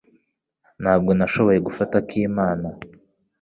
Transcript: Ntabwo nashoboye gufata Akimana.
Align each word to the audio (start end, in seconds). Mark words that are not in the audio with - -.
Ntabwo 0.81 1.11
nashoboye 1.17 1.59
gufata 1.67 1.93
Akimana. 2.01 2.67